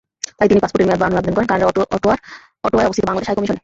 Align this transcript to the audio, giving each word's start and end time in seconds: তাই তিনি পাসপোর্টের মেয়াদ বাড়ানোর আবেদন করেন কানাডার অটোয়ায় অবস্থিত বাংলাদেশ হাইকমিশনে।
তাই 0.37 0.47
তিনি 0.49 0.59
পাসপোর্টের 0.61 0.87
মেয়াদ 0.87 1.01
বাড়ানোর 1.01 1.19
আবেদন 1.19 1.35
করেন 1.35 1.49
কানাডার 1.49 1.67
অটোয়ায় 2.65 2.87
অবস্থিত 2.87 3.05
বাংলাদেশ 3.07 3.27
হাইকমিশনে। 3.29 3.59